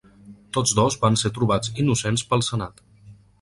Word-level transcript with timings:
Tots 0.57 0.71
dos 0.79 0.97
van 1.03 1.17
ser 1.23 1.31
trobats 1.35 1.75
innocents 1.85 2.25
pel 2.33 2.45
senat. 2.49 2.83